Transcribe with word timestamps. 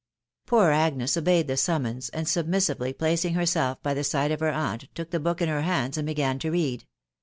Poor 0.47 0.71
Agnes 0.71 1.15
obeyed 1.15 1.45
the 1.47 1.55
summons, 1.55 2.09
and 2.09 2.27
submissively 2.27 2.91
placing 2.91 3.35
herself 3.35 3.83
by 3.83 3.93
the 3.93 4.03
side 4.03 4.31
of 4.31 4.39
her 4.39 4.49
aunt, 4.49 4.89
took 4.95 5.11
the 5.11 5.19
btok 5.19 5.41
in 5.41 5.49
her 5.49 5.61
hands 5.61 5.95
and 5.95 6.07
began 6.07 6.39
to 6.39 6.49
read. 6.49 6.85